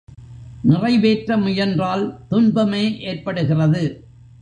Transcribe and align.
நிறைவேற்ற 0.63 1.37
முயன்றால் 1.37 2.03
துன்பமே 2.29 2.83
ஏற்படுகிறது. 3.01 3.83